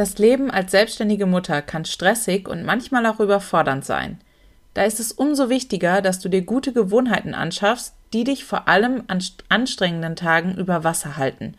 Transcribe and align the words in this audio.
Das 0.00 0.16
Leben 0.16 0.50
als 0.50 0.70
selbstständige 0.70 1.26
Mutter 1.26 1.60
kann 1.60 1.84
stressig 1.84 2.48
und 2.48 2.64
manchmal 2.64 3.04
auch 3.04 3.20
überfordernd 3.20 3.84
sein. 3.84 4.18
Da 4.72 4.84
ist 4.84 4.98
es 4.98 5.12
umso 5.12 5.50
wichtiger, 5.50 6.00
dass 6.00 6.20
du 6.20 6.30
dir 6.30 6.40
gute 6.40 6.72
Gewohnheiten 6.72 7.34
anschaffst, 7.34 7.92
die 8.14 8.24
dich 8.24 8.46
vor 8.46 8.66
allem 8.66 9.04
an 9.08 9.22
anstrengenden 9.50 10.16
Tagen 10.16 10.56
über 10.56 10.84
Wasser 10.84 11.18
halten. 11.18 11.54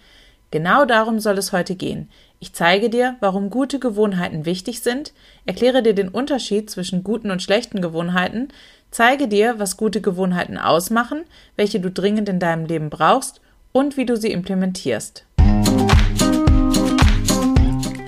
Genau 0.49 0.85
darum 0.85 1.19
soll 1.19 1.38
es 1.38 1.51
heute 1.51 1.75
gehen. 1.75 2.09
Ich 2.39 2.54
zeige 2.54 2.89
dir, 2.89 3.15
warum 3.19 3.51
gute 3.51 3.77
Gewohnheiten 3.77 4.44
wichtig 4.44 4.81
sind, 4.81 5.13
erkläre 5.46 5.83
dir 5.83 5.94
den 5.94 6.10
Unterschied 6.10 6.67
zwischen 6.67 7.03
guten 7.03 7.29
und 7.29 7.44
schlechten 7.44 7.79
Gewohnheiten, 7.79 8.47
zeige 8.89 9.28
dir, 9.28 9.60
was 9.60 9.78
gute 9.78 10.01
Gewohnheiten 10.01 10.58
ausmachen, 10.58 11.26
welche 11.58 11.79
du 11.79 11.92
dringend 11.92 12.28
in 12.28 12.39
deinem 12.39 12.65
Leben 12.65 12.89
brauchst 12.89 13.39
und 13.71 13.97
wie 13.97 14.08
du 14.08 14.17
sie 14.17 14.31
implementierst. 14.31 15.26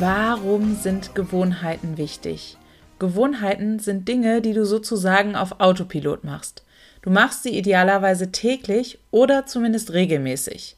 Warum 0.00 0.74
sind 0.74 1.14
Gewohnheiten 1.14 1.96
wichtig? 1.98 2.58
Gewohnheiten 2.98 3.78
sind 3.78 4.08
Dinge, 4.08 4.40
die 4.40 4.52
du 4.52 4.66
sozusagen 4.66 5.36
auf 5.36 5.60
Autopilot 5.60 6.24
machst. 6.24 6.64
Du 7.02 7.10
machst 7.10 7.44
sie 7.44 7.56
idealerweise 7.56 8.32
täglich 8.32 8.98
oder 9.12 9.46
zumindest 9.46 9.92
regelmäßig. 9.92 10.76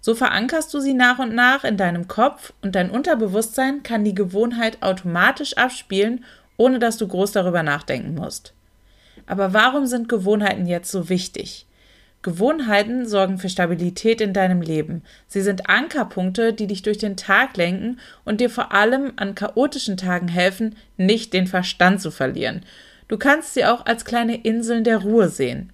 So 0.00 0.16
verankerst 0.16 0.74
du 0.74 0.80
sie 0.80 0.94
nach 0.94 1.20
und 1.20 1.32
nach 1.32 1.62
in 1.62 1.76
deinem 1.76 2.08
Kopf 2.08 2.52
und 2.60 2.74
dein 2.74 2.90
Unterbewusstsein 2.90 3.84
kann 3.84 4.02
die 4.02 4.16
Gewohnheit 4.16 4.82
automatisch 4.82 5.56
abspielen, 5.56 6.24
ohne 6.56 6.80
dass 6.80 6.96
du 6.96 7.06
groß 7.06 7.30
darüber 7.30 7.62
nachdenken 7.62 8.14
musst. 8.16 8.52
Aber 9.26 9.52
warum 9.52 9.86
sind 9.86 10.08
Gewohnheiten 10.08 10.66
jetzt 10.66 10.90
so 10.90 11.08
wichtig? 11.08 11.66
Gewohnheiten 12.22 13.08
sorgen 13.08 13.38
für 13.38 13.48
Stabilität 13.48 14.20
in 14.20 14.34
deinem 14.34 14.60
Leben. 14.60 15.02
Sie 15.26 15.40
sind 15.40 15.70
Ankerpunkte, 15.70 16.52
die 16.52 16.66
dich 16.66 16.82
durch 16.82 16.98
den 16.98 17.16
Tag 17.16 17.56
lenken 17.56 17.98
und 18.24 18.40
dir 18.40 18.50
vor 18.50 18.72
allem 18.72 19.12
an 19.16 19.34
chaotischen 19.34 19.96
Tagen 19.96 20.28
helfen, 20.28 20.76
nicht 20.98 21.32
den 21.32 21.46
Verstand 21.46 22.02
zu 22.02 22.10
verlieren. 22.10 22.62
Du 23.08 23.16
kannst 23.16 23.54
sie 23.54 23.64
auch 23.64 23.86
als 23.86 24.04
kleine 24.04 24.36
Inseln 24.36 24.84
der 24.84 24.98
Ruhe 24.98 25.28
sehen. 25.28 25.72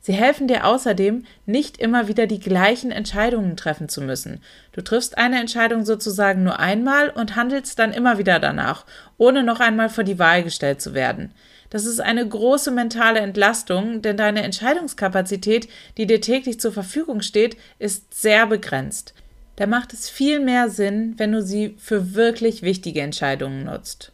Sie 0.00 0.12
helfen 0.12 0.46
dir 0.46 0.64
außerdem, 0.64 1.24
nicht 1.44 1.78
immer 1.78 2.06
wieder 2.06 2.26
die 2.26 2.38
gleichen 2.38 2.92
Entscheidungen 2.92 3.56
treffen 3.56 3.88
zu 3.88 4.00
müssen. 4.00 4.40
Du 4.72 4.82
triffst 4.82 5.18
eine 5.18 5.40
Entscheidung 5.40 5.84
sozusagen 5.84 6.44
nur 6.44 6.60
einmal 6.60 7.10
und 7.10 7.34
handelst 7.34 7.78
dann 7.78 7.92
immer 7.92 8.18
wieder 8.18 8.38
danach, 8.38 8.86
ohne 9.16 9.42
noch 9.42 9.60
einmal 9.60 9.88
vor 9.88 10.04
die 10.04 10.18
Wahl 10.18 10.44
gestellt 10.44 10.80
zu 10.80 10.94
werden. 10.94 11.32
Das 11.70 11.84
ist 11.84 12.00
eine 12.00 12.26
große 12.26 12.70
mentale 12.70 13.20
Entlastung, 13.20 14.00
denn 14.00 14.16
deine 14.16 14.42
Entscheidungskapazität, 14.42 15.68
die 15.96 16.06
dir 16.06 16.20
täglich 16.20 16.60
zur 16.60 16.72
Verfügung 16.72 17.20
steht, 17.20 17.56
ist 17.78 18.14
sehr 18.14 18.46
begrenzt. 18.46 19.14
Da 19.56 19.66
macht 19.66 19.92
es 19.92 20.08
viel 20.08 20.40
mehr 20.40 20.70
Sinn, 20.70 21.14
wenn 21.18 21.32
du 21.32 21.42
sie 21.42 21.74
für 21.78 22.14
wirklich 22.14 22.62
wichtige 22.62 23.02
Entscheidungen 23.02 23.64
nutzt. 23.64 24.12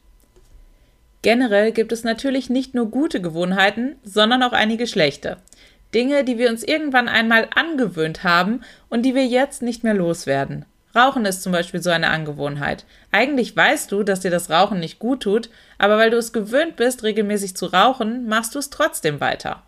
Generell 1.22 1.72
gibt 1.72 1.92
es 1.92 2.02
natürlich 2.04 2.50
nicht 2.50 2.74
nur 2.74 2.90
gute 2.90 3.20
Gewohnheiten, 3.20 3.96
sondern 4.02 4.42
auch 4.42 4.52
einige 4.52 4.86
schlechte. 4.86 5.38
Dinge, 5.94 6.24
die 6.24 6.38
wir 6.38 6.50
uns 6.50 6.62
irgendwann 6.62 7.08
einmal 7.08 7.48
angewöhnt 7.54 8.24
haben 8.24 8.62
und 8.88 9.02
die 9.02 9.14
wir 9.14 9.26
jetzt 9.26 9.62
nicht 9.62 9.84
mehr 9.84 9.94
loswerden. 9.94 10.64
Rauchen 10.94 11.24
ist 11.24 11.42
zum 11.42 11.52
Beispiel 11.52 11.82
so 11.82 11.90
eine 11.90 12.08
Angewohnheit. 12.08 12.84
Eigentlich 13.10 13.56
weißt 13.56 13.90
du, 13.90 14.02
dass 14.04 14.20
dir 14.20 14.30
das 14.30 14.50
Rauchen 14.50 14.78
nicht 14.78 14.98
gut 14.98 15.24
tut, 15.24 15.50
aber 15.78 15.98
weil 15.98 16.10
du 16.10 16.16
es 16.16 16.32
gewöhnt 16.32 16.76
bist, 16.76 17.02
regelmäßig 17.02 17.56
zu 17.56 17.66
rauchen, 17.66 18.28
machst 18.28 18.54
du 18.54 18.60
es 18.60 18.70
trotzdem 18.70 19.20
weiter. 19.20 19.62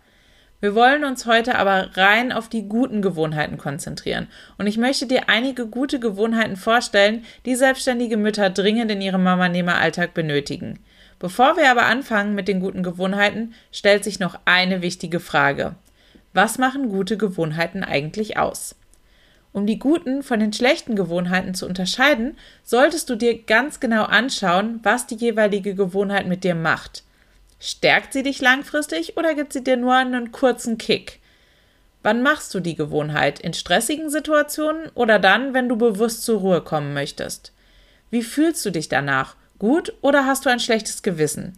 Wir 0.59 0.73
wollen 0.73 1.03
uns 1.03 1.27
heute 1.27 1.55
aber 1.59 1.95
rein 1.95 2.31
auf 2.31 2.49
die 2.49 2.67
guten 2.67 3.03
Gewohnheiten 3.03 3.59
konzentrieren. 3.59 4.27
Und 4.57 4.65
ich 4.65 4.77
möchte 4.77 5.05
dir 5.05 5.29
einige 5.29 5.67
gute 5.67 5.99
Gewohnheiten 5.99 6.55
vorstellen, 6.55 7.25
die 7.45 7.55
selbstständige 7.55 8.17
Mütter 8.17 8.49
dringend 8.49 8.89
in 8.89 9.01
ihrem 9.01 9.21
Mama-Nehmer-Alltag 9.21 10.15
benötigen. 10.15 10.79
Bevor 11.19 11.57
wir 11.57 11.69
aber 11.69 11.85
anfangen 11.85 12.33
mit 12.33 12.47
den 12.47 12.59
guten 12.59 12.81
Gewohnheiten, 12.81 13.53
stellt 13.71 14.03
sich 14.03 14.19
noch 14.19 14.39
eine 14.45 14.81
wichtige 14.81 15.19
Frage. 15.19 15.75
Was 16.33 16.57
machen 16.57 16.89
gute 16.89 17.17
Gewohnheiten 17.17 17.83
eigentlich 17.83 18.37
aus? 18.37 18.76
Um 19.57 19.65
die 19.65 19.79
guten 19.79 20.21
von 20.21 20.39
den 20.39 20.53
schlechten 20.53 20.95
Gewohnheiten 20.95 21.55
zu 21.55 21.65
unterscheiden, 21.65 22.37
solltest 22.63 23.09
du 23.09 23.15
dir 23.15 23.41
ganz 23.41 23.79
genau 23.79 24.03
anschauen, 24.03 24.79
was 24.83 25.07
die 25.07 25.15
jeweilige 25.15 25.73
Gewohnheit 25.73 26.27
mit 26.27 26.43
dir 26.43 26.53
macht. 26.53 27.01
Stärkt 27.59 28.13
sie 28.13 28.21
dich 28.21 28.39
langfristig 28.39 29.17
oder 29.17 29.33
gibt 29.33 29.53
sie 29.53 29.63
dir 29.63 29.75
nur 29.75 29.95
einen 29.95 30.31
kurzen 30.31 30.77
Kick? 30.77 31.21
Wann 32.03 32.21
machst 32.21 32.53
du 32.53 32.59
die 32.59 32.75
Gewohnheit? 32.75 33.39
In 33.39 33.55
stressigen 33.55 34.11
Situationen 34.11 34.91
oder 34.93 35.17
dann, 35.17 35.55
wenn 35.55 35.67
du 35.67 35.75
bewusst 35.75 36.23
zur 36.23 36.41
Ruhe 36.41 36.61
kommen 36.61 36.93
möchtest? 36.93 37.51
Wie 38.11 38.21
fühlst 38.21 38.63
du 38.63 38.69
dich 38.69 38.89
danach? 38.89 39.35
Gut 39.57 39.91
oder 40.01 40.27
hast 40.27 40.45
du 40.45 40.51
ein 40.51 40.59
schlechtes 40.59 41.01
Gewissen? 41.01 41.57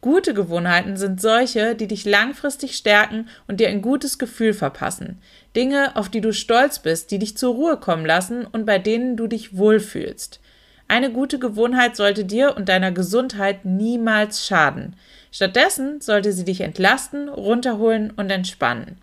Gute 0.00 0.32
Gewohnheiten 0.32 0.96
sind 0.96 1.20
solche, 1.20 1.74
die 1.74 1.88
dich 1.88 2.04
langfristig 2.04 2.76
stärken 2.76 3.28
und 3.48 3.58
dir 3.58 3.68
ein 3.68 3.82
gutes 3.82 4.18
Gefühl 4.18 4.54
verpassen. 4.54 5.18
Dinge, 5.56 5.96
auf 5.96 6.08
die 6.08 6.20
du 6.20 6.32
stolz 6.32 6.78
bist, 6.78 7.10
die 7.10 7.18
dich 7.18 7.36
zur 7.36 7.54
Ruhe 7.54 7.76
kommen 7.78 8.06
lassen 8.06 8.46
und 8.46 8.64
bei 8.64 8.78
denen 8.78 9.16
du 9.16 9.26
dich 9.26 9.56
wohlfühlst. 9.56 10.40
Eine 10.86 11.10
gute 11.10 11.40
Gewohnheit 11.40 11.96
sollte 11.96 12.24
dir 12.24 12.56
und 12.56 12.68
deiner 12.68 12.92
Gesundheit 12.92 13.64
niemals 13.64 14.46
schaden. 14.46 14.94
Stattdessen 15.32 16.00
sollte 16.00 16.32
sie 16.32 16.44
dich 16.44 16.60
entlasten, 16.60 17.28
runterholen 17.28 18.12
und 18.12 18.30
entspannen. 18.30 18.98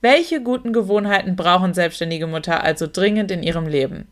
Welche 0.00 0.42
guten 0.42 0.72
Gewohnheiten 0.72 1.36
brauchen 1.36 1.74
selbstständige 1.74 2.26
Mutter 2.26 2.64
also 2.64 2.88
dringend 2.92 3.30
in 3.30 3.44
ihrem 3.44 3.68
Leben? 3.68 4.08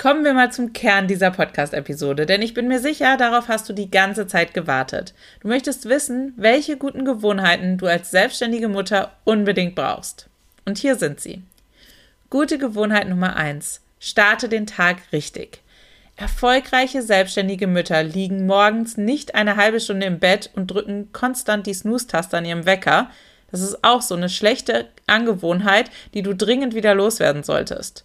Kommen 0.00 0.22
wir 0.22 0.32
mal 0.32 0.52
zum 0.52 0.72
Kern 0.72 1.08
dieser 1.08 1.32
Podcast-Episode, 1.32 2.24
denn 2.24 2.40
ich 2.40 2.54
bin 2.54 2.68
mir 2.68 2.78
sicher, 2.78 3.16
darauf 3.16 3.48
hast 3.48 3.68
du 3.68 3.72
die 3.72 3.90
ganze 3.90 4.28
Zeit 4.28 4.54
gewartet. 4.54 5.12
Du 5.40 5.48
möchtest 5.48 5.88
wissen, 5.88 6.34
welche 6.36 6.76
guten 6.76 7.04
Gewohnheiten 7.04 7.78
du 7.78 7.86
als 7.86 8.12
selbstständige 8.12 8.68
Mutter 8.68 9.10
unbedingt 9.24 9.74
brauchst. 9.74 10.28
Und 10.64 10.78
hier 10.78 10.94
sind 10.94 11.18
sie. 11.18 11.42
Gute 12.30 12.58
Gewohnheit 12.58 13.08
Nummer 13.08 13.34
eins: 13.34 13.80
Starte 13.98 14.48
den 14.48 14.68
Tag 14.68 14.98
richtig. 15.12 15.62
Erfolgreiche 16.14 17.02
selbstständige 17.02 17.66
Mütter 17.66 18.04
liegen 18.04 18.46
morgens 18.46 18.98
nicht 18.98 19.34
eine 19.34 19.56
halbe 19.56 19.80
Stunde 19.80 20.06
im 20.06 20.20
Bett 20.20 20.48
und 20.54 20.68
drücken 20.68 21.12
konstant 21.12 21.66
die 21.66 21.74
Snooze-Taste 21.74 22.36
an 22.36 22.44
ihrem 22.44 22.66
Wecker. 22.66 23.10
Das 23.50 23.62
ist 23.62 23.82
auch 23.82 24.02
so 24.02 24.14
eine 24.14 24.28
schlechte 24.28 24.86
Angewohnheit, 25.08 25.90
die 26.14 26.22
du 26.22 26.36
dringend 26.36 26.76
wieder 26.76 26.94
loswerden 26.94 27.42
solltest. 27.42 28.04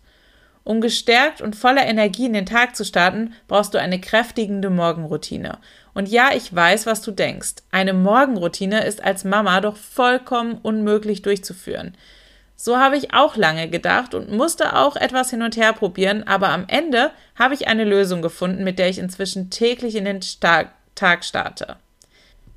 Um 0.64 0.80
gestärkt 0.80 1.42
und 1.42 1.56
voller 1.56 1.86
Energie 1.86 2.26
in 2.26 2.34
den 2.34 2.46
Tag 2.46 2.76
zu 2.76 2.86
starten, 2.86 3.34
brauchst 3.48 3.74
du 3.74 3.80
eine 3.80 4.00
kräftigende 4.00 4.70
Morgenroutine. 4.70 5.58
Und 5.94 6.08
ja, 6.08 6.30
ich 6.34 6.54
weiß, 6.56 6.86
was 6.86 7.02
du 7.02 7.12
denkst. 7.12 7.56
Eine 7.72 7.94
Morgenroutine 7.94 8.86
ist 8.86 9.04
als 9.04 9.26
Mama 9.26 9.60
doch 9.60 9.76
vollkommen 9.76 10.58
unmöglich 10.62 11.22
durchzuführen. 11.22 11.96
So 12.56 12.78
habe 12.78 12.96
ich 12.96 13.14
auch 13.14 13.36
lange 13.36 13.68
gedacht 13.68 14.16
und 14.16 14.32
musste 14.32 14.78
auch 14.78 14.96
etwas 14.96 15.30
hin 15.30 15.42
und 15.42 15.58
her 15.58 15.74
probieren, 15.74 16.24
aber 16.24 16.50
am 16.50 16.66
Ende 16.68 17.12
habe 17.38 17.56
ich 17.56 17.68
eine 17.68 17.84
Lösung 17.84 18.22
gefunden, 18.22 18.64
mit 18.64 18.80
der 18.80 18.90
ich 18.90 19.00
inzwischen 19.00 19.50
täglich 19.50 19.96
in 19.96 20.06
den 20.06 20.22
Tag 20.96 21.26
starte. 21.26 21.76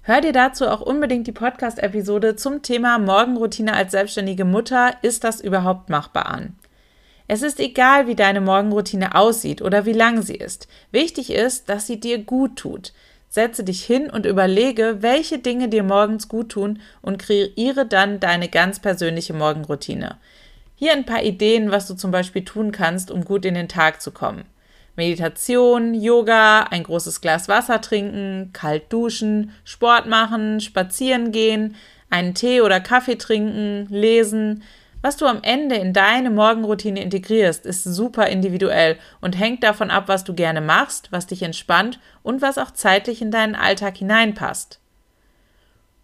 Hör 0.02 0.20
dir 0.20 0.32
dazu 0.32 0.68
auch 0.68 0.80
unbedingt 0.80 1.26
die 1.26 1.32
Podcast-Episode 1.32 2.36
zum 2.36 2.62
Thema 2.62 3.00
Morgenroutine 3.00 3.72
als 3.72 3.90
selbstständige 3.90 4.44
Mutter. 4.44 4.94
Ist 5.02 5.24
das 5.24 5.40
überhaupt 5.40 5.90
machbar 5.90 6.26
an? 6.26 6.56
Es 7.28 7.42
ist 7.42 7.58
egal, 7.60 8.06
wie 8.06 8.14
deine 8.14 8.40
Morgenroutine 8.40 9.14
aussieht 9.14 9.62
oder 9.62 9.84
wie 9.84 9.92
lang 9.92 10.22
sie 10.22 10.36
ist. 10.36 10.68
Wichtig 10.92 11.32
ist, 11.32 11.68
dass 11.68 11.86
sie 11.86 11.98
dir 11.98 12.18
gut 12.18 12.56
tut. 12.56 12.92
Setze 13.28 13.64
dich 13.64 13.84
hin 13.84 14.08
und 14.08 14.24
überlege, 14.24 14.98
welche 15.00 15.38
Dinge 15.38 15.68
dir 15.68 15.82
morgens 15.82 16.28
gut 16.28 16.50
tun 16.50 16.80
und 17.02 17.18
kreiere 17.18 17.84
dann 17.84 18.20
deine 18.20 18.48
ganz 18.48 18.80
persönliche 18.80 19.34
Morgenroutine. 19.34 20.18
Hier 20.76 20.92
ein 20.92 21.04
paar 21.04 21.22
Ideen, 21.22 21.70
was 21.70 21.88
du 21.88 21.94
zum 21.94 22.10
Beispiel 22.10 22.44
tun 22.44 22.70
kannst, 22.70 23.10
um 23.10 23.24
gut 23.24 23.44
in 23.44 23.54
den 23.54 23.68
Tag 23.68 24.00
zu 24.00 24.12
kommen. 24.12 24.44
Meditation, 24.94 25.94
Yoga, 25.94 26.62
ein 26.70 26.82
großes 26.82 27.20
Glas 27.20 27.48
Wasser 27.48 27.80
trinken, 27.80 28.50
kalt 28.52 28.90
duschen, 28.92 29.52
Sport 29.64 30.06
machen, 30.06 30.60
spazieren 30.60 31.32
gehen, 31.32 31.76
einen 32.08 32.34
Tee 32.34 32.62
oder 32.62 32.80
Kaffee 32.80 33.16
trinken, 33.16 33.86
lesen. 33.90 34.62
Was 35.06 35.16
du 35.16 35.26
am 35.26 35.38
Ende 35.44 35.76
in 35.76 35.92
deine 35.92 36.30
Morgenroutine 36.30 37.00
integrierst, 37.00 37.64
ist 37.64 37.84
super 37.84 38.26
individuell 38.26 38.98
und 39.20 39.38
hängt 39.38 39.62
davon 39.62 39.92
ab, 39.92 40.08
was 40.08 40.24
du 40.24 40.34
gerne 40.34 40.60
machst, 40.60 41.12
was 41.12 41.28
dich 41.28 41.44
entspannt 41.44 42.00
und 42.24 42.42
was 42.42 42.58
auch 42.58 42.72
zeitlich 42.72 43.22
in 43.22 43.30
deinen 43.30 43.54
Alltag 43.54 43.98
hineinpasst. 43.98 44.80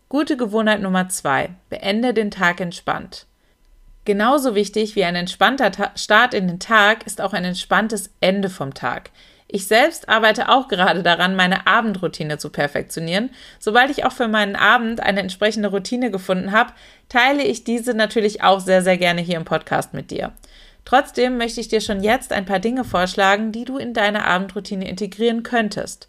Gute 0.08 0.36
Gewohnheit 0.36 0.80
Nummer 0.80 1.08
zwei: 1.08 1.50
Beende 1.68 2.14
den 2.14 2.30
Tag 2.30 2.60
entspannt. 2.60 3.26
Genauso 4.04 4.54
wichtig 4.54 4.94
wie 4.94 5.02
ein 5.02 5.16
entspannter 5.16 5.72
Ta 5.72 5.90
Start 5.96 6.32
in 6.32 6.46
den 6.46 6.60
Tag 6.60 7.04
ist 7.04 7.20
auch 7.20 7.32
ein 7.32 7.44
entspanntes 7.44 8.08
Ende 8.20 8.50
vom 8.50 8.72
Tag. 8.72 9.10
Ich 9.54 9.66
selbst 9.66 10.08
arbeite 10.08 10.48
auch 10.48 10.66
gerade 10.66 11.02
daran, 11.02 11.36
meine 11.36 11.66
Abendroutine 11.66 12.38
zu 12.38 12.48
perfektionieren. 12.48 13.28
Sobald 13.58 13.90
ich 13.90 14.06
auch 14.06 14.12
für 14.12 14.26
meinen 14.26 14.56
Abend 14.56 15.00
eine 15.00 15.20
entsprechende 15.20 15.68
Routine 15.68 16.10
gefunden 16.10 16.52
habe, 16.52 16.72
teile 17.10 17.42
ich 17.42 17.62
diese 17.62 17.92
natürlich 17.92 18.42
auch 18.42 18.60
sehr, 18.60 18.80
sehr 18.80 18.96
gerne 18.96 19.20
hier 19.20 19.36
im 19.36 19.44
Podcast 19.44 19.92
mit 19.92 20.10
dir. 20.10 20.32
Trotzdem 20.86 21.36
möchte 21.36 21.60
ich 21.60 21.68
dir 21.68 21.82
schon 21.82 22.02
jetzt 22.02 22.32
ein 22.32 22.46
paar 22.46 22.60
Dinge 22.60 22.82
vorschlagen, 22.82 23.52
die 23.52 23.66
du 23.66 23.76
in 23.76 23.92
deine 23.92 24.24
Abendroutine 24.24 24.88
integrieren 24.88 25.42
könntest. 25.42 26.08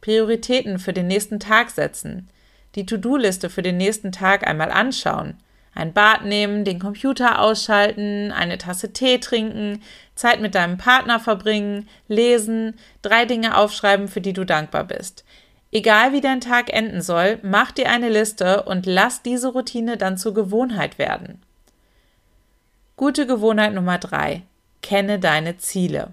Prioritäten 0.00 0.80
für 0.80 0.92
den 0.92 1.06
nächsten 1.06 1.38
Tag 1.38 1.70
setzen, 1.70 2.28
die 2.74 2.86
To-Do-Liste 2.86 3.50
für 3.50 3.62
den 3.62 3.76
nächsten 3.76 4.10
Tag 4.10 4.48
einmal 4.48 4.72
anschauen, 4.72 5.36
ein 5.74 5.92
Bad 5.92 6.24
nehmen, 6.24 6.64
den 6.64 6.78
Computer 6.78 7.40
ausschalten, 7.40 8.32
eine 8.32 8.58
Tasse 8.58 8.92
Tee 8.92 9.18
trinken, 9.18 9.82
Zeit 10.14 10.40
mit 10.40 10.54
deinem 10.54 10.78
Partner 10.78 11.20
verbringen, 11.20 11.88
lesen, 12.08 12.74
drei 13.02 13.24
Dinge 13.24 13.56
aufschreiben, 13.56 14.08
für 14.08 14.20
die 14.20 14.32
du 14.32 14.44
dankbar 14.44 14.84
bist. 14.84 15.24
Egal 15.72 16.12
wie 16.12 16.20
dein 16.20 16.40
Tag 16.40 16.72
enden 16.72 17.00
soll, 17.00 17.38
mach 17.42 17.70
dir 17.70 17.88
eine 17.88 18.08
Liste 18.08 18.64
und 18.64 18.86
lass 18.86 19.22
diese 19.22 19.48
Routine 19.48 19.96
dann 19.96 20.18
zur 20.18 20.34
Gewohnheit 20.34 20.98
werden. 20.98 21.40
Gute 22.96 23.26
Gewohnheit 23.26 23.72
Nummer 23.72 23.98
drei: 23.98 24.42
Kenne 24.82 25.20
deine 25.20 25.58
Ziele. 25.58 26.08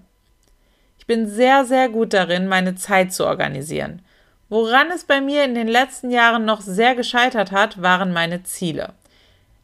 Ich 1.00 1.07
bin 1.07 1.27
sehr, 1.27 1.65
sehr 1.65 1.89
gut 1.89 2.13
darin, 2.13 2.48
meine 2.48 2.75
Zeit 2.75 3.13
zu 3.13 3.25
organisieren. 3.25 4.04
Woran 4.50 4.92
es 4.92 5.04
bei 5.04 5.19
mir 5.19 5.44
in 5.44 5.56
den 5.56 5.68
letzten 5.68 6.12
Jahren 6.12 6.45
noch 6.45 6.62
sehr 6.62 6.95
gescheitert 6.95 7.51
hat, 7.51 7.81
waren 7.81 8.13
meine 8.13 8.44
Ziele. 8.44 8.94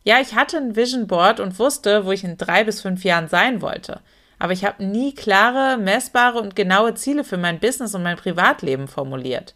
Ja, 0.03 0.19
ich 0.19 0.35
hatte 0.35 0.57
ein 0.57 0.75
Vision 0.75 1.07
Board 1.07 1.39
und 1.39 1.57
wusste, 1.59 2.05
wo 2.05 2.11
ich 2.11 2.23
in 2.23 2.38
drei 2.38 2.63
bis 2.63 2.81
fünf 2.81 3.03
Jahren 3.03 3.29
sein 3.29 3.61
wollte. 3.61 4.01
Aber 4.38 4.51
ich 4.51 4.65
habe 4.65 4.83
nie 4.83 5.13
klare, 5.15 5.77
messbare 5.77 6.39
und 6.39 6.55
genaue 6.55 6.95
Ziele 6.95 7.23
für 7.23 7.38
mein 7.38 7.59
Business 7.59 7.95
und 7.95 8.03
mein 8.03 8.17
Privatleben 8.17 8.88
formuliert. 8.88 9.55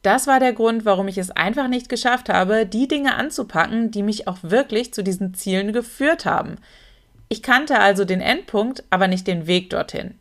Das 0.00 0.26
war 0.26 0.40
der 0.40 0.52
Grund, 0.52 0.84
warum 0.84 1.06
ich 1.06 1.18
es 1.18 1.30
einfach 1.30 1.68
nicht 1.68 1.88
geschafft 1.88 2.28
habe, 2.28 2.66
die 2.66 2.88
Dinge 2.88 3.14
anzupacken, 3.14 3.90
die 3.90 4.02
mich 4.02 4.26
auch 4.26 4.38
wirklich 4.42 4.92
zu 4.92 5.04
diesen 5.04 5.34
Zielen 5.34 5.72
geführt 5.72 6.24
haben. 6.24 6.56
Ich 7.28 7.42
kannte 7.42 7.78
also 7.78 8.04
den 8.04 8.20
Endpunkt, 8.20 8.84
aber 8.90 9.06
nicht 9.06 9.26
den 9.26 9.46
Weg 9.46 9.70
dorthin. 9.70 10.18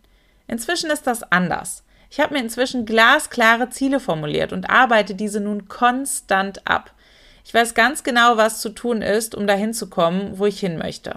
Inzwischen 0.47 0.91
ist 0.91 1.07
das 1.07 1.23
anders. 1.31 1.83
Ich 2.09 2.19
habe 2.19 2.33
mir 2.33 2.41
inzwischen 2.41 2.85
glasklare 2.85 3.69
Ziele 3.69 3.99
formuliert 3.99 4.53
und 4.53 4.69
arbeite 4.69 5.15
diese 5.15 5.39
nun 5.39 5.67
konstant 5.67 6.67
ab. 6.67 6.93
Ich 7.43 7.53
weiß 7.53 7.73
ganz 7.73 8.03
genau, 8.03 8.37
was 8.37 8.61
zu 8.61 8.69
tun 8.69 9.01
ist, 9.01 9.35
um 9.35 9.47
dahin 9.47 9.73
zu 9.73 9.89
kommen, 9.89 10.37
wo 10.37 10.45
ich 10.45 10.59
hin 10.59 10.77
möchte. 10.77 11.15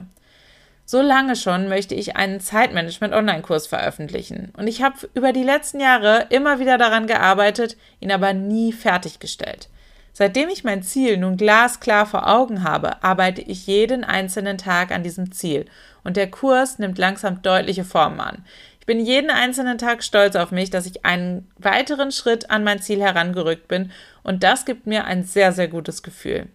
So 0.86 1.00
lange 1.00 1.34
schon 1.34 1.68
möchte 1.68 1.94
ich 1.94 2.16
einen 2.16 2.40
Zeitmanagement-Online-Kurs 2.40 3.66
veröffentlichen. 3.66 4.52
Und 4.56 4.66
ich 4.66 4.82
habe 4.82 5.08
über 5.14 5.32
die 5.32 5.42
letzten 5.42 5.80
Jahre 5.80 6.26
immer 6.28 6.58
wieder 6.58 6.76
daran 6.76 7.06
gearbeitet, 7.06 7.76
ihn 8.00 8.12
aber 8.12 8.34
nie 8.34 8.72
fertiggestellt. 8.72 9.68
Seitdem 10.12 10.48
ich 10.48 10.62
mein 10.62 10.82
Ziel 10.82 11.16
nun 11.16 11.36
glasklar 11.36 12.06
vor 12.06 12.28
Augen 12.28 12.62
habe, 12.62 13.02
arbeite 13.02 13.40
ich 13.40 13.66
jeden 13.66 14.04
einzelnen 14.04 14.58
Tag 14.58 14.92
an 14.92 15.02
diesem 15.02 15.32
Ziel. 15.32 15.64
Und 16.04 16.16
der 16.16 16.30
Kurs 16.30 16.78
nimmt 16.78 16.98
langsam 16.98 17.42
deutliche 17.42 17.84
Formen 17.84 18.20
an. 18.20 18.44
Ich 18.84 18.86
bin 18.86 19.00
jeden 19.00 19.30
einzelnen 19.30 19.78
Tag 19.78 20.04
stolz 20.04 20.36
auf 20.36 20.50
mich, 20.50 20.68
dass 20.68 20.84
ich 20.84 21.06
einen 21.06 21.50
weiteren 21.56 22.12
Schritt 22.12 22.50
an 22.50 22.64
mein 22.64 22.82
Ziel 22.82 23.00
herangerückt 23.00 23.66
bin 23.66 23.90
und 24.22 24.42
das 24.42 24.66
gibt 24.66 24.86
mir 24.86 25.06
ein 25.06 25.24
sehr, 25.24 25.52
sehr 25.52 25.68
gutes 25.68 26.02
Gefühl. 26.02 26.48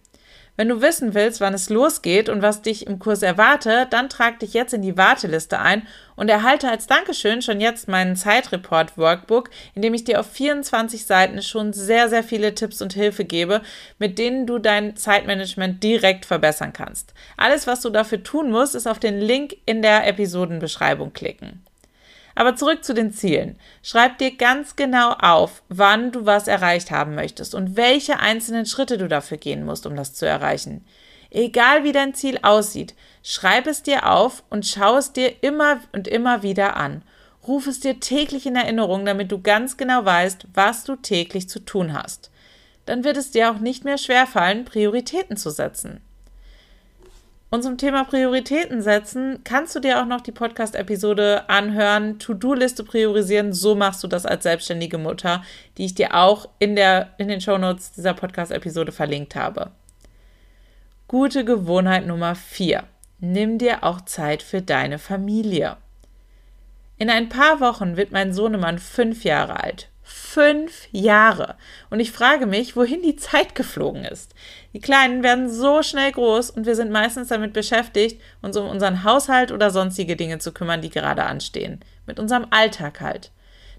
Wenn 0.54 0.68
du 0.68 0.80
wissen 0.80 1.14
willst, 1.14 1.40
wann 1.40 1.54
es 1.54 1.70
losgeht 1.70 2.28
und 2.28 2.40
was 2.40 2.62
dich 2.62 2.86
im 2.86 3.00
Kurs 3.00 3.22
erwartet, 3.22 3.92
dann 3.92 4.08
trag 4.08 4.38
dich 4.38 4.54
jetzt 4.54 4.72
in 4.72 4.82
die 4.82 4.96
Warteliste 4.96 5.58
ein 5.58 5.88
und 6.14 6.28
erhalte 6.28 6.70
als 6.70 6.86
Dankeschön 6.86 7.42
schon 7.42 7.60
jetzt 7.60 7.88
meinen 7.88 8.14
Zeitreport 8.14 8.96
Workbook, 8.96 9.50
in 9.74 9.82
dem 9.82 9.92
ich 9.92 10.04
dir 10.04 10.20
auf 10.20 10.30
24 10.30 11.06
Seiten 11.06 11.42
schon 11.42 11.72
sehr, 11.72 12.08
sehr 12.08 12.22
viele 12.22 12.54
Tipps 12.54 12.80
und 12.80 12.92
Hilfe 12.92 13.24
gebe, 13.24 13.60
mit 13.98 14.20
denen 14.20 14.46
du 14.46 14.60
dein 14.60 14.94
Zeitmanagement 14.94 15.82
direkt 15.82 16.26
verbessern 16.26 16.72
kannst. 16.72 17.12
Alles, 17.36 17.66
was 17.66 17.80
du 17.80 17.90
dafür 17.90 18.22
tun 18.22 18.52
musst, 18.52 18.76
ist 18.76 18.86
auf 18.86 19.00
den 19.00 19.18
Link 19.18 19.56
in 19.66 19.82
der 19.82 20.06
Episodenbeschreibung 20.06 21.12
klicken. 21.12 21.64
Aber 22.40 22.56
zurück 22.56 22.84
zu 22.84 22.94
den 22.94 23.12
Zielen. 23.12 23.58
Schreib 23.82 24.16
dir 24.16 24.34
ganz 24.34 24.74
genau 24.74 25.10
auf, 25.10 25.62
wann 25.68 26.10
du 26.10 26.24
was 26.24 26.48
erreicht 26.48 26.90
haben 26.90 27.14
möchtest 27.14 27.54
und 27.54 27.76
welche 27.76 28.18
einzelnen 28.18 28.64
Schritte 28.64 28.96
du 28.96 29.08
dafür 29.08 29.36
gehen 29.36 29.62
musst, 29.62 29.84
um 29.84 29.94
das 29.94 30.14
zu 30.14 30.26
erreichen. 30.26 30.82
Egal 31.30 31.84
wie 31.84 31.92
dein 31.92 32.14
Ziel 32.14 32.38
aussieht, 32.40 32.94
schreib 33.22 33.66
es 33.66 33.82
dir 33.82 34.10
auf 34.10 34.42
und 34.48 34.64
schau 34.64 34.96
es 34.96 35.12
dir 35.12 35.42
immer 35.42 35.80
und 35.92 36.08
immer 36.08 36.42
wieder 36.42 36.78
an. 36.78 37.02
Ruf 37.46 37.66
es 37.66 37.80
dir 37.80 38.00
täglich 38.00 38.46
in 38.46 38.56
Erinnerung, 38.56 39.04
damit 39.04 39.30
du 39.30 39.42
ganz 39.42 39.76
genau 39.76 40.06
weißt, 40.06 40.46
was 40.54 40.84
du 40.84 40.96
täglich 40.96 41.46
zu 41.46 41.58
tun 41.58 41.92
hast. 41.92 42.30
Dann 42.86 43.04
wird 43.04 43.18
es 43.18 43.32
dir 43.32 43.50
auch 43.50 43.58
nicht 43.58 43.84
mehr 43.84 43.98
schwerfallen, 43.98 44.64
Prioritäten 44.64 45.36
zu 45.36 45.50
setzen. 45.50 46.00
Und 47.52 47.64
zum 47.64 47.78
Thema 47.78 48.04
Prioritäten 48.04 48.80
setzen, 48.80 49.40
kannst 49.42 49.74
du 49.74 49.80
dir 49.80 50.00
auch 50.00 50.06
noch 50.06 50.20
die 50.20 50.30
Podcast-Episode 50.30 51.48
anhören, 51.48 52.20
To-Do-Liste 52.20 52.84
priorisieren. 52.84 53.52
So 53.52 53.74
machst 53.74 54.04
du 54.04 54.06
das 54.06 54.24
als 54.24 54.44
selbstständige 54.44 54.98
Mutter, 54.98 55.42
die 55.76 55.84
ich 55.84 55.94
dir 55.96 56.14
auch 56.14 56.48
in, 56.60 56.76
der, 56.76 57.08
in 57.18 57.26
den 57.26 57.40
Shownotes 57.40 57.90
dieser 57.90 58.14
Podcast-Episode 58.14 58.92
verlinkt 58.92 59.34
habe. 59.34 59.72
Gute 61.08 61.44
Gewohnheit 61.44 62.06
Nummer 62.06 62.36
4. 62.36 62.84
Nimm 63.18 63.58
dir 63.58 63.82
auch 63.82 64.02
Zeit 64.02 64.44
für 64.44 64.62
deine 64.62 65.00
Familie. 65.00 65.76
In 67.00 67.08
ein 67.08 67.30
paar 67.30 67.60
Wochen 67.60 67.96
wird 67.96 68.12
mein 68.12 68.34
Sohnemann 68.34 68.78
fünf 68.78 69.24
Jahre 69.24 69.62
alt. 69.62 69.88
Fünf 70.02 70.86
Jahre. 70.92 71.56
Und 71.88 71.98
ich 71.98 72.12
frage 72.12 72.44
mich, 72.44 72.76
wohin 72.76 73.00
die 73.00 73.16
Zeit 73.16 73.54
geflogen 73.54 74.04
ist. 74.04 74.34
Die 74.74 74.82
Kleinen 74.82 75.22
werden 75.22 75.48
so 75.48 75.82
schnell 75.82 76.12
groß 76.12 76.50
und 76.50 76.66
wir 76.66 76.76
sind 76.76 76.90
meistens 76.90 77.28
damit 77.28 77.54
beschäftigt, 77.54 78.20
uns 78.42 78.54
um 78.58 78.68
unseren 78.68 79.02
Haushalt 79.02 79.50
oder 79.50 79.70
sonstige 79.70 80.14
Dinge 80.14 80.40
zu 80.40 80.52
kümmern, 80.52 80.82
die 80.82 80.90
gerade 80.90 81.24
anstehen. 81.24 81.80
Mit 82.04 82.20
unserem 82.20 82.46
Alltag 82.50 83.00
halt. 83.00 83.30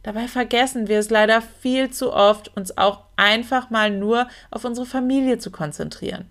Dabei 0.01 0.27
vergessen 0.27 0.87
wir 0.87 0.97
es 0.97 1.11
leider 1.11 1.43
viel 1.43 1.91
zu 1.91 2.11
oft, 2.11 2.57
uns 2.57 2.75
auch 2.75 3.03
einfach 3.17 3.69
mal 3.69 3.91
nur 3.91 4.27
auf 4.49 4.65
unsere 4.65 4.87
Familie 4.87 5.37
zu 5.37 5.51
konzentrieren. 5.51 6.25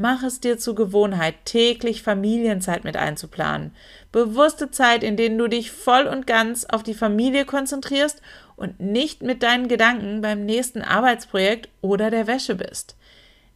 Mach 0.00 0.22
es 0.22 0.38
dir 0.38 0.58
zur 0.58 0.76
Gewohnheit, 0.76 1.34
täglich 1.44 2.04
Familienzeit 2.04 2.84
mit 2.84 2.96
einzuplanen. 2.96 3.72
Bewusste 4.12 4.70
Zeit, 4.70 5.02
in 5.02 5.16
denen 5.16 5.36
du 5.36 5.48
dich 5.48 5.72
voll 5.72 6.06
und 6.06 6.24
ganz 6.24 6.64
auf 6.64 6.84
die 6.84 6.94
Familie 6.94 7.44
konzentrierst 7.44 8.22
und 8.54 8.78
nicht 8.78 9.22
mit 9.22 9.42
deinen 9.42 9.66
Gedanken 9.66 10.20
beim 10.20 10.46
nächsten 10.46 10.82
Arbeitsprojekt 10.82 11.68
oder 11.80 12.12
der 12.12 12.28
Wäsche 12.28 12.54
bist. 12.54 12.94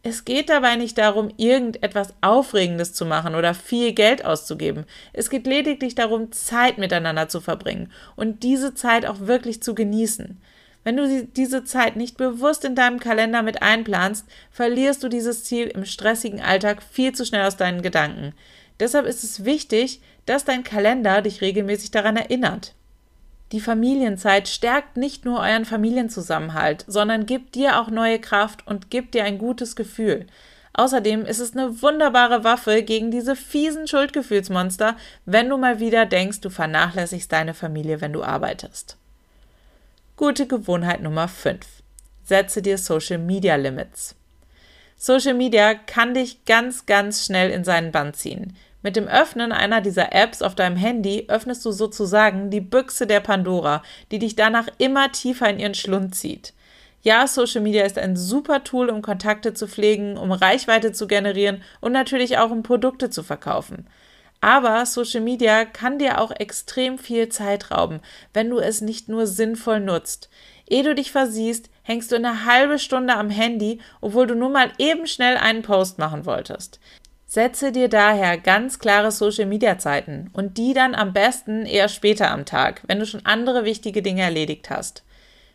Es 0.05 0.25
geht 0.25 0.49
dabei 0.49 0.75
nicht 0.75 0.97
darum, 0.97 1.31
irgendetwas 1.37 2.13
Aufregendes 2.19 2.93
zu 2.93 3.05
machen 3.05 3.35
oder 3.35 3.53
viel 3.53 3.93
Geld 3.93 4.25
auszugeben. 4.25 4.83
Es 5.13 5.29
geht 5.29 5.47
lediglich 5.47 5.95
darum, 5.95 6.33
Zeit 6.33 6.77
miteinander 6.77 7.29
zu 7.29 7.39
verbringen 7.39 7.89
und 8.17 8.43
diese 8.43 8.75
Zeit 8.75 9.05
auch 9.05 9.21
wirklich 9.21 9.63
zu 9.63 9.73
genießen. 9.73 10.41
Wenn 10.83 10.97
du 10.97 11.25
diese 11.25 11.63
Zeit 11.63 11.95
nicht 11.95 12.17
bewusst 12.17 12.65
in 12.65 12.75
deinem 12.75 12.99
Kalender 12.99 13.41
mit 13.41 13.61
einplanst, 13.61 14.25
verlierst 14.51 15.03
du 15.03 15.07
dieses 15.07 15.43
Ziel 15.45 15.67
im 15.67 15.85
stressigen 15.85 16.41
Alltag 16.41 16.83
viel 16.83 17.13
zu 17.13 17.25
schnell 17.25 17.45
aus 17.45 17.57
deinen 17.57 17.81
Gedanken. 17.81 18.33
Deshalb 18.79 19.05
ist 19.05 19.23
es 19.23 19.45
wichtig, 19.45 20.01
dass 20.25 20.45
dein 20.45 20.63
Kalender 20.63 21.21
dich 21.21 21.41
regelmäßig 21.41 21.91
daran 21.91 22.17
erinnert. 22.17 22.73
Die 23.51 23.61
Familienzeit 23.61 24.47
stärkt 24.47 24.97
nicht 24.97 25.25
nur 25.25 25.39
euren 25.39 25.65
Familienzusammenhalt, 25.65 26.85
sondern 26.87 27.27
gibt 27.27 27.55
dir 27.55 27.79
auch 27.79 27.89
neue 27.89 28.19
Kraft 28.19 28.65
und 28.67 28.89
gibt 28.89 29.13
dir 29.13 29.23
ein 29.25 29.37
gutes 29.37 29.75
Gefühl. 29.75 30.25
Außerdem 30.73 31.23
ist 31.25 31.39
es 31.39 31.55
eine 31.55 31.83
wunderbare 31.83 32.43
Waffe 32.43 32.81
gegen 32.81 33.11
diese 33.11 33.35
fiesen 33.35 33.87
Schuldgefühlsmonster, 33.87 34.97
wenn 35.25 35.49
du 35.49 35.57
mal 35.57 35.79
wieder 35.79 36.07
denkst, 36.07 36.41
du 36.41 36.49
vernachlässigst 36.49 37.31
deine 37.31 37.53
Familie, 37.53 38.01
wenn 38.01 38.11
du 38.11 38.23
arbeitest. 38.23 38.97
Gute 40.15 40.45
Gewohnheit 40.45 41.01
Nummer 41.01 41.27
5. 41.27 41.65
Setze 42.23 42.61
dir 42.61 42.77
Social 42.77 43.17
Media 43.17 43.55
Limits. 43.55 44.15
Social 44.95 45.33
Media 45.33 45.73
kann 45.73 46.13
dich 46.13 46.45
ganz, 46.45 46.85
ganz 46.85 47.25
schnell 47.25 47.49
in 47.49 47.63
seinen 47.63 47.91
Bann 47.91 48.13
ziehen. 48.13 48.55
Mit 48.83 48.95
dem 48.95 49.07
Öffnen 49.07 49.51
einer 49.51 49.81
dieser 49.81 50.13
Apps 50.13 50.43
auf 50.43 50.53
deinem 50.53 50.75
Handy 50.77 51.25
öffnest 51.29 51.65
du 51.65 51.71
sozusagen 51.71 52.51
die 52.51 52.61
Büchse 52.61 53.07
der 53.07 53.21
Pandora, 53.21 53.81
die 54.11 54.19
dich 54.19 54.35
danach 54.35 54.67
immer 54.77 55.11
tiefer 55.11 55.49
in 55.49 55.57
ihren 55.57 55.73
Schlund 55.73 56.13
zieht. 56.13 56.53
Ja, 57.01 57.25
Social 57.25 57.61
Media 57.61 57.83
ist 57.83 57.97
ein 57.97 58.15
super 58.15 58.63
Tool, 58.63 58.91
um 58.91 59.01
Kontakte 59.01 59.55
zu 59.55 59.67
pflegen, 59.67 60.17
um 60.17 60.31
Reichweite 60.31 60.91
zu 60.91 61.07
generieren 61.07 61.63
und 61.81 61.91
natürlich 61.91 62.37
auch 62.37 62.51
um 62.51 62.61
Produkte 62.61 63.09
zu 63.09 63.23
verkaufen. 63.23 63.87
Aber 64.43 64.85
Social 64.85 65.21
Media 65.21 65.63
kann 65.63 65.99
dir 65.99 66.19
auch 66.19 66.29
extrem 66.29 66.97
viel 66.97 67.29
Zeit 67.29 67.71
rauben, 67.71 68.01
wenn 68.33 68.49
du 68.49 68.59
es 68.59 68.81
nicht 68.81 69.07
nur 69.07 69.25
sinnvoll 69.25 69.79
nutzt. 69.79 70.29
Ehe 70.67 70.83
du 70.83 70.93
dich 70.93 71.13
versiehst, 71.13 71.69
hängst 71.81 72.11
du 72.11 72.17
eine 72.17 72.43
halbe 72.43 72.77
Stunde 72.77 73.15
am 73.15 73.29
Handy, 73.29 73.79
obwohl 74.01 74.27
du 74.27 74.35
nur 74.35 74.49
mal 74.49 74.73
eben 74.79 75.07
schnell 75.07 75.37
einen 75.37 75.61
Post 75.61 75.97
machen 75.97 76.25
wolltest. 76.25 76.81
Setze 77.25 77.71
dir 77.71 77.87
daher 77.87 78.37
ganz 78.37 78.79
klare 78.79 79.11
Social-Media-Zeiten 79.11 80.29
und 80.33 80.57
die 80.57 80.73
dann 80.73 80.93
am 80.93 81.13
besten 81.13 81.65
eher 81.65 81.87
später 81.87 82.29
am 82.29 82.43
Tag, 82.43 82.81
wenn 82.85 82.99
du 82.99 83.05
schon 83.05 83.25
andere 83.25 83.63
wichtige 83.63 84.01
Dinge 84.01 84.23
erledigt 84.23 84.69
hast. 84.69 85.05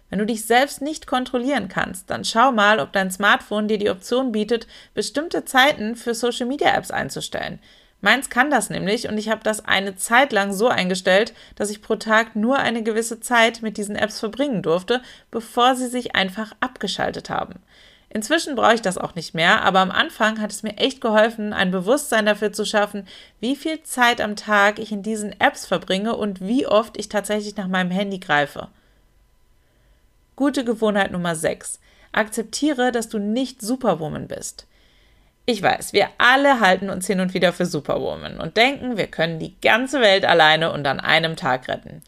Wenn 0.09 0.19
du 0.19 0.25
dich 0.25 0.47
selbst 0.47 0.81
nicht 0.81 1.07
kontrollieren 1.07 1.69
kannst, 1.69 2.09
dann 2.09 2.25
schau 2.25 2.53
mal, 2.53 2.81
ob 2.81 2.95
dein 2.95 3.11
Smartphone 3.11 3.69
dir 3.69 3.77
die 3.77 3.91
Option 3.91 4.33
bietet, 4.33 4.67
bestimmte 4.95 5.45
Zeiten 5.45 5.95
für 5.95 6.15
Social-Media-Apps 6.15 6.91
einzustellen. 6.91 7.59
Meins 8.01 8.31
kann 8.31 8.51
das 8.51 8.71
nämlich 8.71 9.09
und 9.09 9.19
ich 9.19 9.29
habe 9.29 9.43
das 9.43 9.65
eine 9.65 9.97
Zeit 9.97 10.33
lang 10.33 10.53
so 10.53 10.69
eingestellt, 10.69 11.35
dass 11.57 11.71
ich 11.71 11.83
pro 11.83 11.97
Tag 11.97 12.37
nur 12.37 12.59
eine 12.59 12.85
gewisse 12.85 13.19
Zeit 13.19 13.61
mit 13.61 13.77
diesen 13.77 13.97
Apps 13.97 14.21
verbringen 14.21 14.63
durfte, 14.63 15.03
bevor 15.31 15.75
sie 15.75 15.89
sich 15.89 16.15
einfach 16.15 16.53
abgeschaltet 16.61 17.29
haben. 17.29 17.57
Inzwischen 18.11 18.55
brauche 18.55 18.75
ich 18.75 18.83
das 18.83 18.99
auch 18.99 19.17
nicht 19.17 19.35
mehr, 19.35 19.63
aber 19.63 19.81
am 19.81 19.91
Anfang 19.91 20.41
hat 20.41 20.51
es 20.51 20.63
mir 20.63 20.79
echt 20.79 21.01
geholfen, 21.01 21.53
ein 21.53 21.71
Bewusstsein 21.71 22.25
dafür 22.25 22.53
zu 22.53 22.65
schaffen, 22.65 23.07
wie 23.41 23.55
viel 23.55 23.83
Zeit 23.83 24.21
am 24.21 24.35
Tag 24.37 24.79
ich 24.79 24.93
in 24.93 25.03
diesen 25.03 25.39
Apps 25.41 25.67
verbringe 25.67 26.17
und 26.17 26.41
wie 26.41 26.67
oft 26.67 26.97
ich 26.97 27.09
tatsächlich 27.09 27.57
nach 27.57 27.69
meinem 27.69 27.91
Handy 27.91 28.19
greife. 28.19 28.69
Gute 30.37 30.65
Gewohnheit 30.65 31.11
Nummer 31.11 31.35
6. 31.35 31.81
Akzeptiere, 32.13 32.93
dass 32.93 33.09
du 33.09 33.19
nicht 33.19 33.61
Superwoman 33.61 34.29
bist. 34.29 34.68
Ich 35.51 35.63
weiß, 35.63 35.95
wir 35.95 36.09
alle 36.19 36.61
halten 36.61 36.91
uns 36.91 37.07
hin 37.07 37.21
und 37.21 37.33
wieder 37.33 37.55
für 37.55 37.65
Superwoman 37.65 38.39
und 38.39 38.59
denken, 38.59 38.99
wir 38.99 39.07
können 39.07 39.39
die 39.39 39.59
ganze 39.63 40.03
Welt 40.03 40.27
alleine 40.27 40.71
und 40.73 40.87
an 40.87 41.01
einem 41.01 41.37
Tag 41.37 41.69
retten. 41.69 42.03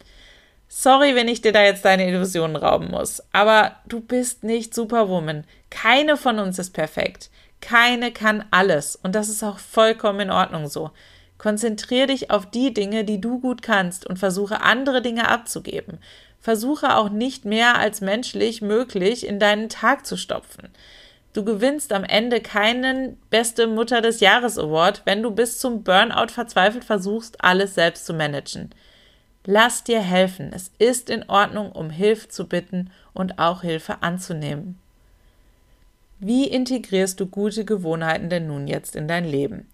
Sorry, 0.67 1.15
wenn 1.15 1.27
ich 1.27 1.41
dir 1.41 1.51
da 1.51 1.63
jetzt 1.63 1.83
deine 1.83 2.07
Illusionen 2.07 2.55
rauben 2.55 2.91
muss, 2.91 3.23
aber 3.31 3.77
du 3.87 3.99
bist 3.99 4.43
nicht 4.43 4.75
Superwoman. 4.75 5.43
Keine 5.71 6.17
von 6.17 6.37
uns 6.37 6.59
ist 6.59 6.69
perfekt. 6.69 7.31
Keine 7.61 8.11
kann 8.11 8.45
alles 8.51 8.95
und 8.95 9.15
das 9.15 9.27
ist 9.27 9.41
auch 9.41 9.57
vollkommen 9.57 10.19
in 10.19 10.29
Ordnung 10.29 10.67
so. 10.67 10.91
Konzentriere 11.39 12.05
dich 12.05 12.29
auf 12.29 12.45
die 12.45 12.75
Dinge, 12.75 13.05
die 13.05 13.19
du 13.19 13.39
gut 13.39 13.63
kannst 13.63 14.05
und 14.05 14.19
versuche 14.19 14.61
andere 14.61 15.01
Dinge 15.01 15.27
abzugeben. 15.27 15.97
Versuche 16.39 16.95
auch 16.95 17.09
nicht 17.09 17.43
mehr 17.45 17.79
als 17.79 18.01
menschlich 18.01 18.61
möglich 18.61 19.25
in 19.25 19.39
deinen 19.39 19.67
Tag 19.67 20.05
zu 20.05 20.15
stopfen. 20.15 20.69
Du 21.33 21.45
gewinnst 21.45 21.93
am 21.93 22.03
Ende 22.03 22.41
keinen 22.41 23.17
Beste 23.29 23.67
Mutter 23.67 24.01
des 24.01 24.19
Jahres 24.19 24.57
Award, 24.57 25.01
wenn 25.05 25.23
du 25.23 25.31
bis 25.31 25.59
zum 25.59 25.83
Burnout 25.83 26.27
verzweifelt 26.27 26.83
versuchst, 26.83 27.43
alles 27.43 27.75
selbst 27.75 28.05
zu 28.05 28.13
managen. 28.13 28.71
Lass 29.45 29.83
dir 29.83 30.01
helfen. 30.01 30.51
Es 30.53 30.71
ist 30.77 31.09
in 31.09 31.27
Ordnung, 31.29 31.71
um 31.71 31.89
Hilfe 31.89 32.27
zu 32.27 32.47
bitten 32.47 32.91
und 33.13 33.39
auch 33.39 33.61
Hilfe 33.61 34.01
anzunehmen. 34.01 34.77
Wie 36.19 36.47
integrierst 36.47 37.19
du 37.19 37.25
gute 37.25 37.65
Gewohnheiten 37.65 38.29
denn 38.29 38.47
nun 38.47 38.67
jetzt 38.67 38.95
in 38.95 39.07
dein 39.07 39.25
Leben? 39.25 39.67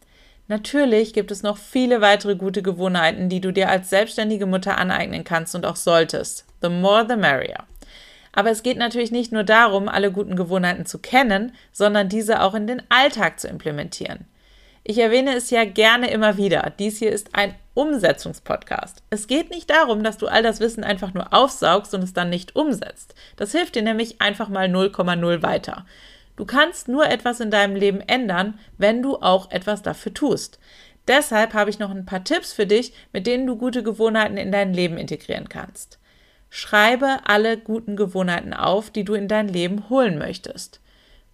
Natürlich 0.48 1.14
gibt 1.14 1.32
es 1.32 1.44
noch 1.44 1.58
viele 1.58 2.00
weitere 2.00 2.36
gute 2.36 2.62
Gewohnheiten, 2.62 3.28
die 3.28 3.42
du 3.42 3.52
dir 3.52 3.70
als 3.70 3.90
selbstständige 3.90 4.46
Mutter 4.46 4.78
aneignen 4.78 5.26
kannst 5.26 5.56
und 5.56 5.66
auch 5.66 5.76
solltest. 5.76 6.46
The 6.62 6.70
more 6.70 7.06
the 7.08 7.18
merrier. 7.18 7.66
Aber 8.38 8.52
es 8.52 8.62
geht 8.62 8.78
natürlich 8.78 9.10
nicht 9.10 9.32
nur 9.32 9.44
darum, 9.44 9.90
alle 9.90 10.12
guten 10.12 10.36
Gewohnheiten 10.36 10.86
zu 10.86 11.00
kennen, 11.00 11.54
sondern 11.72 12.08
diese 12.08 12.44
auch 12.44 12.54
in 12.54 12.68
den 12.68 12.84
Alltag 12.88 13.40
zu 13.40 13.48
implementieren. 13.48 14.28
Ich 14.84 15.00
erwähne 15.00 15.36
es 15.36 15.50
ja 15.50 15.66
gerne 15.66 16.12
immer 16.12 16.38
wieder. 16.38 16.72
Dies 16.78 17.00
hier 17.00 17.12
ist 17.12 17.34
ein 17.34 17.56
Umsetzungspodcast. 17.74 19.02
Es 19.10 19.26
geht 19.26 19.50
nicht 19.50 19.72
darum, 19.72 20.04
dass 20.04 20.20
du 20.20 20.28
all 20.28 20.44
das 20.44 20.60
Wissen 20.60 20.84
einfach 20.84 21.16
nur 21.16 21.34
aufsaugst 21.34 21.96
und 21.96 22.04
es 22.04 22.14
dann 22.14 22.30
nicht 22.30 22.56
umsetzt. 22.56 23.16
Das 23.38 23.54
hilft 23.54 23.74
dir 23.74 23.82
nämlich 23.82 24.22
einfach 24.22 24.50
mal 24.50 24.68
0,0 24.68 25.42
weiter. 25.42 25.88
Du 26.36 26.46
kannst 26.46 26.88
nur 26.88 27.08
etwas 27.08 27.40
in 27.40 27.50
deinem 27.50 27.76
Leben 27.76 28.02
ändern, 28.02 28.60
wenn 28.78 29.02
du 29.02 29.16
auch 29.16 29.50
etwas 29.50 29.82
dafür 29.82 30.14
tust. 30.14 30.60
Deshalb 31.08 31.56
habe 31.56 31.72
ich 31.72 31.80
noch 31.80 31.90
ein 31.90 32.06
paar 32.06 32.24
Tipps 32.24 32.54
für 32.54 32.68
dich, 32.68 32.94
mit 33.14 33.26
denen 33.26 33.48
du 33.48 33.56
gute 33.56 33.82
Gewohnheiten 33.82 34.38
in 34.38 34.52
dein 34.52 34.76
Leben 34.76 35.00
integrieren 35.00 35.50
kannst. 35.50 35.98
Schreibe 36.58 37.20
alle 37.26 37.56
guten 37.56 37.96
Gewohnheiten 37.96 38.52
auf, 38.52 38.90
die 38.90 39.04
du 39.04 39.14
in 39.14 39.28
dein 39.28 39.48
Leben 39.48 39.92
holen 39.92 40.18
möchtest. 40.18 40.82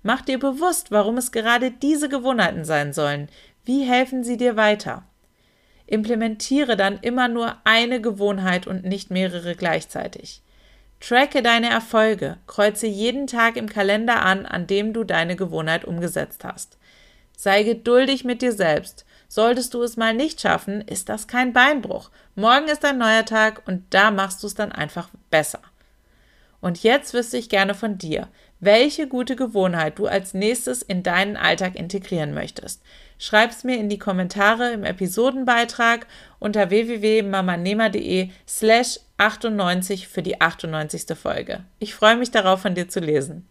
Mach 0.02 0.20
dir 0.20 0.38
bewusst, 0.38 0.92
warum 0.92 1.16
es 1.16 1.32
gerade 1.32 1.72
diese 1.72 2.10
Gewohnheiten 2.10 2.66
sein 2.66 2.92
sollen. 2.92 3.30
Wie 3.64 3.86
helfen 3.86 4.26
sie 4.26 4.36
dir 4.36 4.58
weiter? 4.58 5.06
Implementiere 5.88 6.76
dann 6.76 7.00
immer 7.00 7.30
nur 7.30 7.56
eine 7.64 8.02
Gewohnheit 8.02 8.68
und 8.68 8.84
nicht 8.84 9.12
mehrere 9.12 9.56
gleichzeitig. 9.56 10.42
Tracke 11.00 11.42
deine 11.42 11.70
Erfolge, 11.70 12.36
kreuze 12.46 12.88
jeden 12.88 13.26
Tag 13.26 13.56
im 13.56 13.70
Kalender 13.70 14.24
an, 14.24 14.46
an 14.46 14.68
dem 14.68 14.92
du 14.92 15.06
deine 15.06 15.38
Gewohnheit 15.38 15.86
umgesetzt 15.86 16.44
hast. 16.44 16.78
Sei 17.38 17.64
geduldig 17.64 18.26
mit 18.26 18.42
dir 18.42 18.52
selbst 18.52 19.06
Solltest 19.34 19.74
du 19.74 19.82
es 19.82 19.98
mal 19.98 20.14
nicht 20.14 20.42
schaffen, 20.42 20.82
ist 20.82 21.10
das 21.10 21.28
kein 21.28 21.54
Beinbruch. 21.54 22.12
Morgen 22.36 22.68
ist 22.68 22.86
ein 22.86 23.00
neuer 23.00 23.26
Tag 23.26 23.64
und 23.66 23.84
da 23.90 24.12
machst 24.12 24.44
du 24.44 24.46
es 24.46 24.54
dann 24.54 24.72
einfach 24.72 25.10
besser. 25.32 25.58
Und 26.62 26.84
jetzt 26.84 27.16
wüsste 27.16 27.38
ich 27.38 27.50
gerne 27.50 27.74
von 27.74 27.98
dir, 27.98 28.28
welche 28.60 29.08
gute 29.08 29.36
Gewohnheit 29.36 29.98
du 29.98 30.06
als 30.06 30.36
nächstes 30.36 30.84
in 30.84 31.02
deinen 31.02 31.36
Alltag 31.36 31.76
integrieren 31.76 32.36
möchtest. 32.36 32.84
Schreib's 33.18 33.64
mir 33.64 33.78
in 33.80 33.90
die 33.90 33.98
Kommentare 33.98 34.72
im 34.72 34.84
Episodenbeitrag 34.84 36.06
unter 36.38 36.70
www.mamanema.de 36.70 38.30
slash 38.48 39.00
98 39.18 40.10
für 40.10 40.22
die 40.22 40.42
98. 40.42 41.18
Folge. 41.18 41.64
Ich 41.80 41.96
freue 41.96 42.18
mich 42.18 42.30
darauf, 42.30 42.62
von 42.62 42.76
dir 42.76 42.88
zu 42.88 43.00
lesen. 43.00 43.48